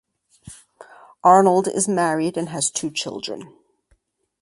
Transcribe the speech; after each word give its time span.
Arnold 1.23 1.67
is 1.67 1.87
married 1.87 2.35
and 2.35 2.49
has 2.49 2.71
two 2.71 2.89
children. 2.89 3.53